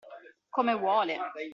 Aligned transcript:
Come 0.55 0.73
vuole! 0.75 1.17